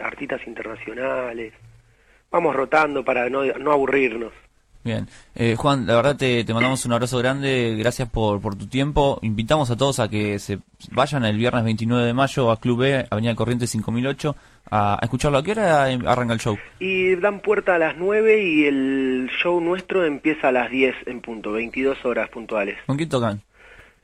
artistas 0.00 0.46
internacionales. 0.46 1.52
Vamos 2.30 2.54
rotando 2.54 3.04
para 3.04 3.28
no, 3.28 3.44
no 3.44 3.72
aburrirnos. 3.72 4.32
Bien. 4.84 5.06
Eh, 5.34 5.54
Juan, 5.56 5.86
la 5.86 5.94
verdad 5.94 6.16
te, 6.16 6.44
te 6.44 6.52
mandamos 6.52 6.84
un 6.84 6.92
abrazo 6.92 7.18
grande, 7.18 7.76
gracias 7.78 8.08
por, 8.10 8.40
por 8.40 8.56
tu 8.56 8.66
tiempo. 8.66 9.18
Invitamos 9.22 9.70
a 9.70 9.76
todos 9.76 10.00
a 10.00 10.08
que 10.08 10.38
se 10.40 10.58
vayan 10.90 11.24
el 11.24 11.36
viernes 11.36 11.62
29 11.64 12.04
de 12.04 12.12
mayo 12.12 12.50
a 12.50 12.58
Club 12.58 12.80
B, 12.80 13.06
Avenida 13.08 13.34
Corrientes 13.36 13.70
5008, 13.70 14.34
a, 14.70 14.94
a 14.94 14.98
escucharlo. 15.04 15.38
¿A 15.38 15.44
qué 15.44 15.52
hora 15.52 15.92
eh, 15.92 15.98
arranca 16.04 16.34
el 16.34 16.40
show? 16.40 16.58
Y 16.80 17.14
dan 17.16 17.40
puerta 17.40 17.76
a 17.76 17.78
las 17.78 17.96
9 17.96 18.42
y 18.42 18.64
el 18.64 19.30
show 19.40 19.60
nuestro 19.60 20.04
empieza 20.04 20.48
a 20.48 20.52
las 20.52 20.70
10 20.70 20.94
en 21.06 21.20
punto, 21.20 21.52
22 21.52 22.04
horas 22.04 22.28
puntuales. 22.28 22.78
¿Con 22.86 22.96
quién 22.96 23.08
tocan? 23.08 23.40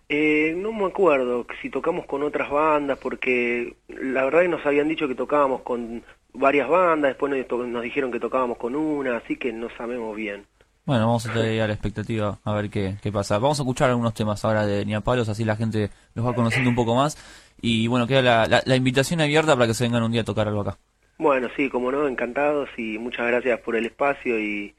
Eh, 0.09 0.55
no 0.57 0.73
me 0.73 0.87
acuerdo 0.87 1.45
si 1.61 1.71
tocamos 1.71 2.07
con 2.07 2.23
otras 2.23 2.51
bandas, 2.51 2.99
porque 2.99 3.75
la 3.89 4.25
verdad 4.25 4.43
que 4.43 4.49
nos 4.49 4.65
habían 4.65 4.89
dicho 4.89 5.09
que 5.09 5.15
tocábamos 5.15 5.63
con 5.63 6.03
varias 6.33 6.69
bandas, 6.69 7.11
después 7.11 7.33
nos, 7.51 7.69
nos 7.69 7.83
dijeron 7.83 8.13
que 8.13 8.21
tocábamos 8.21 8.59
con 8.59 8.75
una, 8.77 9.17
así 9.17 9.37
que 9.37 9.53
no 9.53 9.69
sabemos 9.77 10.17
bien. 10.17 10.47
Bueno, 10.89 11.07
vamos 11.07 11.27
a 11.27 11.29
estar 11.29 11.45
ahí 11.45 11.61
a 11.61 11.67
la 11.67 11.75
expectativa 11.75 12.39
a 12.43 12.53
ver 12.55 12.71
qué, 12.71 12.97
qué 13.03 13.13
pasa. 13.13 13.39
Vamos 13.39 13.59
a 13.61 13.63
escuchar 13.63 13.91
algunos 13.91 14.15
temas 14.15 14.43
ahora 14.45 14.65
de 14.65 14.87
Niapalos, 14.87 15.29
así 15.29 15.45
la 15.45 15.55
gente 15.55 15.91
los 16.15 16.25
va 16.27 16.35
conociendo 16.35 16.71
un 16.71 16.77
poco 16.77 16.95
más. 16.95 17.19
Y 17.61 17.89
bueno, 17.89 18.07
queda 18.07 18.23
la, 18.23 18.47
la- 18.47 18.63
la 18.65 18.75
invitación 18.75 19.21
abierta 19.21 19.55
para 19.55 19.67
que 19.67 19.75
se 19.75 19.85
vengan 19.85 20.03
un 20.03 20.13
día 20.13 20.23
a 20.23 20.25
tocar 20.25 20.49
algo 20.49 20.63
acá. 20.63 20.79
Bueno, 21.19 21.49
sí, 21.57 21.69
como 21.69 21.93
no, 21.93 22.09
encantados 22.09 22.71
y 22.79 22.97
muchas 22.99 23.27
gracias 23.27 23.61
por 23.61 23.77
el 23.77 23.85
espacio 23.85 24.41
y 24.41 24.75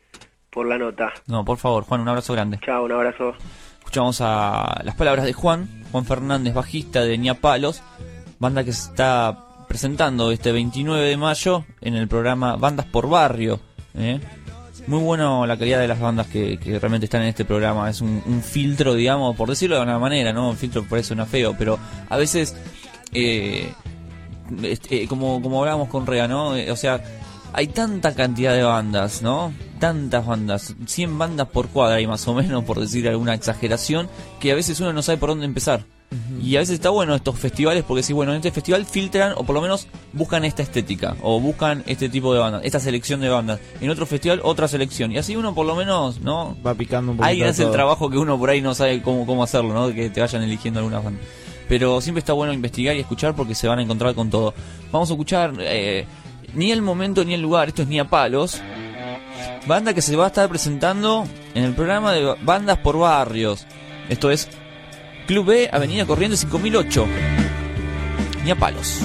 por 0.49 0.65
la 0.67 0.79
nota. 0.79 1.13
No, 1.27 1.45
por 1.45 1.59
favor, 1.59 1.83
Juan, 1.83 2.01
un 2.01 2.07
abrazo 2.09 2.33
grande. 2.33 2.59
Chao, 2.65 2.85
un 2.85 2.91
abrazo. 2.91 3.35
Escuchamos 3.77 4.19
a 4.21 4.81
las 4.83 4.95
palabras 4.95 5.25
de 5.25 5.33
Juan, 5.33 5.67
Juan 5.91 6.05
Fernández, 6.05 6.55
bajista 6.55 7.01
de 7.03 7.19
Niapalos, 7.19 7.83
banda 8.39 8.63
que 8.63 8.73
se 8.73 8.89
está 8.89 9.45
presentando 9.67 10.31
este 10.31 10.51
29 10.51 11.01
de 11.07 11.17
mayo 11.17 11.65
en 11.81 11.93
el 11.95 12.07
programa 12.07 12.55
Bandas 12.55 12.87
por 12.87 13.07
Barrio. 13.07 13.59
¿eh? 13.95 14.19
Muy 14.88 15.00
bueno 15.00 15.45
la 15.45 15.57
calidad 15.57 15.79
de 15.79 15.88
las 15.88 16.00
bandas 16.00 16.27
que, 16.27 16.57
realmente 16.63 17.05
están 17.05 17.21
en 17.21 17.29
este 17.29 17.45
programa. 17.45 17.89
Es 17.89 18.01
un, 18.01 18.21
un 18.25 18.41
filtro, 18.41 18.93
digamos, 18.93 19.36
por 19.36 19.50
decirlo 19.50 19.75
de 19.75 19.83
una 19.83 20.00
manera, 20.00 20.33
¿no? 20.33 20.50
Un 20.50 20.57
filtro 20.57 20.83
por 20.83 20.98
eso 20.98 21.15
no 21.15 21.25
feo, 21.25 21.55
pero 21.57 21.77
a 22.09 22.17
veces, 22.17 22.55
eh, 23.12 23.71
este, 24.63 25.03
eh, 25.03 25.07
como, 25.07 25.41
como 25.41 25.59
hablábamos 25.59 25.89
con 25.89 26.07
Rea, 26.07 26.27
¿no? 26.27 26.55
Eh, 26.55 26.71
o 26.71 26.75
sea, 26.75 27.01
hay 27.53 27.67
tanta 27.67 28.13
cantidad 28.15 28.53
de 28.53 28.63
bandas, 28.63 29.21
¿no? 29.21 29.53
Tantas 29.79 30.25
bandas, 30.25 30.75
100 30.86 31.17
bandas 31.17 31.48
por 31.48 31.69
cuadra 31.69 32.01
y 32.01 32.07
más 32.07 32.27
o 32.27 32.33
menos, 32.33 32.63
por 32.63 32.79
decir 32.79 33.07
alguna 33.07 33.33
exageración, 33.33 34.09
que 34.39 34.51
a 34.51 34.55
veces 34.55 34.79
uno 34.79 34.93
no 34.93 35.01
sabe 35.01 35.17
por 35.17 35.29
dónde 35.29 35.45
empezar. 35.45 35.86
Y 36.41 36.55
a 36.55 36.59
veces 36.59 36.75
está 36.75 36.89
bueno 36.89 37.13
estos 37.13 37.37
festivales 37.37 37.83
porque 37.87 38.01
si 38.01 38.13
bueno, 38.13 38.31
en 38.31 38.37
este 38.37 38.51
festival 38.51 38.85
filtran 38.85 39.33
o 39.35 39.43
por 39.43 39.53
lo 39.53 39.61
menos 39.61 39.87
buscan 40.13 40.43
esta 40.43 40.63
estética 40.63 41.15
o 41.21 41.39
buscan 41.39 41.83
este 41.85 42.09
tipo 42.09 42.33
de 42.33 42.39
bandas, 42.39 42.61
esta 42.63 42.79
selección 42.79 43.19
de 43.21 43.29
bandas. 43.29 43.59
En 43.79 43.89
otro 43.89 44.05
festival 44.05 44.41
otra 44.43 44.67
selección 44.67 45.11
y 45.11 45.17
así 45.17 45.35
uno 45.35 45.53
por 45.53 45.67
lo 45.67 45.75
menos, 45.75 46.19
¿no? 46.21 46.57
Va 46.65 46.73
picando 46.73 47.11
un 47.11 47.17
poquito. 47.17 47.29
Alguien 47.29 47.47
hace 47.47 47.63
el 47.63 47.71
trabajo 47.71 48.09
que 48.09 48.17
uno 48.17 48.39
por 48.39 48.49
ahí 48.49 48.61
no 48.61 48.73
sabe 48.73 49.01
cómo, 49.03 49.25
cómo 49.27 49.43
hacerlo, 49.43 49.73
¿no? 49.73 49.93
Que 49.93 50.09
te 50.09 50.21
vayan 50.21 50.41
eligiendo 50.41 50.79
algunas 50.79 51.03
bandas. 51.03 51.23
Pero 51.67 52.01
siempre 52.01 52.19
está 52.19 52.33
bueno 52.33 52.51
investigar 52.53 52.95
y 52.95 52.99
escuchar 52.99 53.35
porque 53.35 53.53
se 53.53 53.67
van 53.67 53.77
a 53.77 53.83
encontrar 53.83 54.15
con 54.15 54.31
todo. 54.31 54.55
Vamos 54.91 55.11
a 55.11 55.13
escuchar 55.13 55.53
eh, 55.59 56.07
ni 56.55 56.71
el 56.71 56.81
momento 56.81 57.23
ni 57.23 57.35
el 57.35 57.41
lugar, 57.41 57.67
esto 57.67 57.83
es 57.83 57.87
ni 57.87 57.99
a 57.99 58.05
palos. 58.05 58.59
Banda 59.67 59.93
que 59.93 60.01
se 60.01 60.15
va 60.15 60.25
a 60.25 60.27
estar 60.27 60.49
presentando 60.49 61.27
en 61.53 61.63
el 61.63 61.73
programa 61.73 62.13
de 62.13 62.35
Bandas 62.41 62.79
por 62.79 62.97
Barrios. 62.97 63.67
Esto 64.09 64.31
es 64.31 64.49
Club 65.29 65.45
B, 65.45 65.69
Avenida 65.71 66.07
Corrientes 66.07 66.43
5008. 66.50 67.05
Ni 68.43 68.50
a 68.50 68.55
palos. 68.55 69.00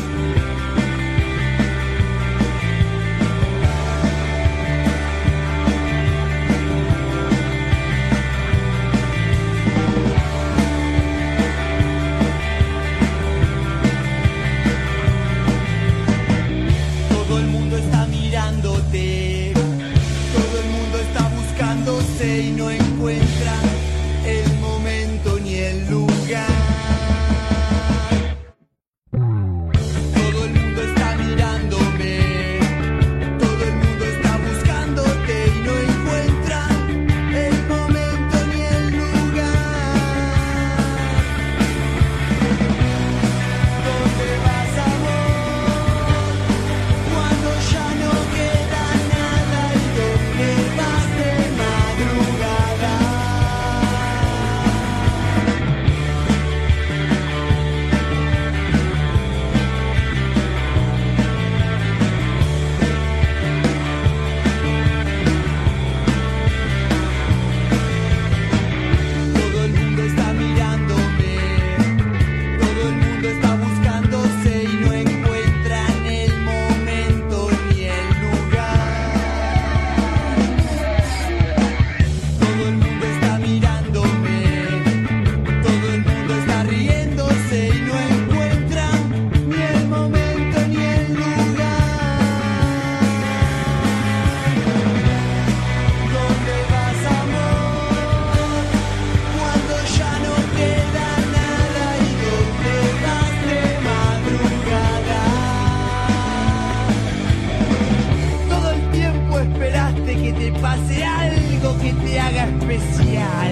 Yeah. 112.92 113.43